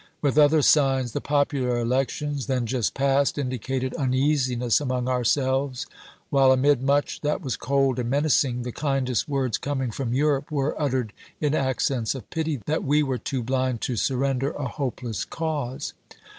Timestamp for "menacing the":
8.09-8.71